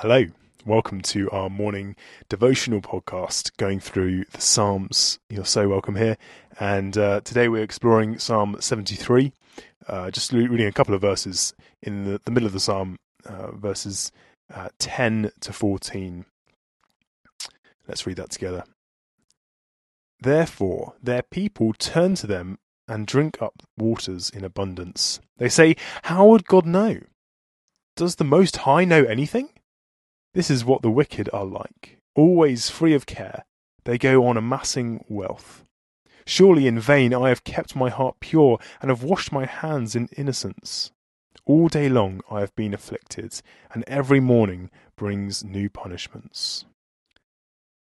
[0.00, 0.26] Hello,
[0.66, 1.96] welcome to our morning
[2.28, 5.18] devotional podcast going through the Psalms.
[5.30, 6.18] You're so welcome here.
[6.60, 9.32] And uh, today we're exploring Psalm 73,
[9.88, 13.52] uh, just reading a couple of verses in the, the middle of the Psalm, uh,
[13.52, 14.12] verses
[14.52, 16.26] uh, 10 to 14.
[17.88, 18.64] Let's read that together.
[20.20, 25.20] Therefore, their people turn to them and drink up waters in abundance.
[25.38, 27.00] They say, How would God know?
[27.96, 29.48] Does the Most High know anything?
[30.36, 31.96] This is what the wicked are like.
[32.14, 33.46] Always free of care,
[33.84, 35.64] they go on amassing wealth.
[36.26, 40.10] Surely in vain I have kept my heart pure and have washed my hands in
[40.14, 40.90] innocence.
[41.46, 43.40] All day long I have been afflicted,
[43.72, 46.66] and every morning brings new punishments.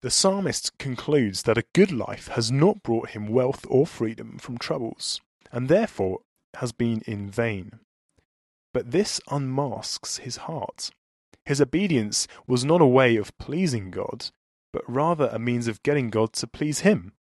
[0.01, 4.57] The psalmist concludes that a good life has not brought him wealth or freedom from
[4.57, 5.21] troubles,
[5.51, 6.21] and therefore
[6.55, 7.81] has been in vain.
[8.73, 10.89] But this unmasks his heart.
[11.45, 14.27] His obedience was not a way of pleasing God,
[14.71, 17.13] but rather a means of getting God to please him.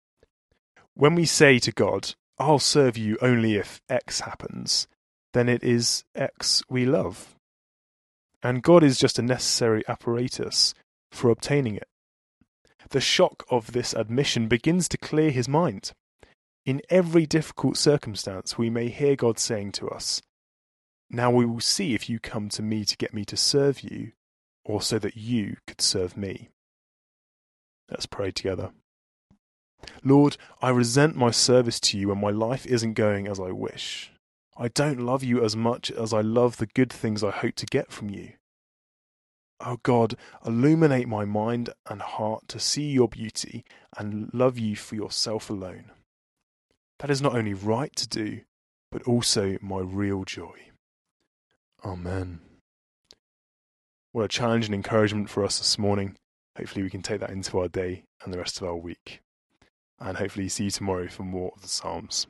[0.94, 4.88] When we say to God, I'll serve you only if X happens,
[5.32, 7.36] then it is X we love.
[8.42, 10.74] And God is just a necessary apparatus
[11.10, 11.88] for obtaining it.
[12.90, 15.92] The shock of this admission begins to clear his mind.
[16.64, 20.22] In every difficult circumstance, we may hear God saying to us,
[21.10, 24.12] Now we will see if you come to me to get me to serve you,
[24.64, 26.50] or so that you could serve me.
[27.90, 28.72] Let's pray together.
[30.04, 34.12] Lord, I resent my service to you when my life isn't going as I wish.
[34.56, 37.66] I don't love you as much as I love the good things I hope to
[37.66, 38.32] get from you.
[39.60, 43.64] Oh God, illuminate my mind and heart to see your beauty
[43.96, 45.90] and love you for yourself alone.
[46.98, 48.40] That is not only right to do,
[48.90, 50.67] but also my real joy.
[51.84, 52.40] Amen.
[54.12, 56.16] What a challenge and encouragement for us this morning.
[56.56, 59.20] Hopefully, we can take that into our day and the rest of our week.
[60.00, 62.26] And hopefully, see you tomorrow for more of the Psalms.